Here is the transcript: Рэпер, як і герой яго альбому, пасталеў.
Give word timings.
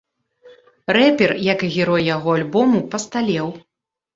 Рэпер, 0.97 1.33
як 1.53 1.59
і 1.67 1.71
герой 1.75 2.09
яго 2.15 2.29
альбому, 2.41 2.83
пасталеў. 2.95 3.47